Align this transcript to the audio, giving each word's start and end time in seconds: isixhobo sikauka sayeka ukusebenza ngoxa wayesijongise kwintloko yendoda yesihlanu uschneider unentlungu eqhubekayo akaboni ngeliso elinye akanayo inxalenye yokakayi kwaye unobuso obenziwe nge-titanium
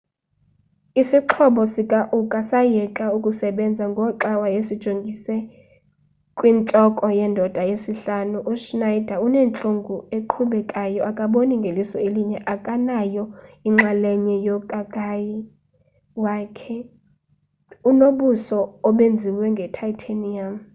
isixhobo 1.01 1.61
sikauka 1.73 2.39
sayeka 2.49 3.05
ukusebenza 3.17 3.83
ngoxa 3.91 4.31
wayesijongise 4.41 5.35
kwintloko 6.37 7.05
yendoda 7.19 7.61
yesihlanu 7.71 8.37
uschneider 8.51 9.17
unentlungu 9.27 9.95
eqhubekayo 10.17 11.01
akaboni 11.11 11.53
ngeliso 11.61 11.97
elinye 12.07 12.39
akanayo 12.53 13.23
inxalenye 13.67 14.35
yokakayi 14.47 15.37
kwaye 16.21 16.77
unobuso 17.89 18.57
obenziwe 18.87 19.45
nge-titanium 19.53 20.53